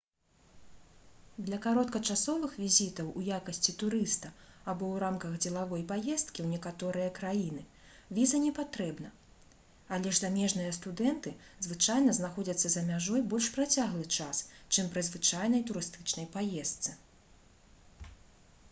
[1.47, 4.31] для кароткачасовых візітаў у якасці турыста
[4.71, 7.65] або ў рамках дзелавой паездкі ў некаторыя краіны
[8.19, 9.11] віза не патрэбна
[9.99, 11.35] але ж замежныя студэнты
[11.69, 14.43] звычайна знаходзяцца за мяжой больш працяглы час
[14.73, 16.99] чым пры звычайнай турыстычнай паездцы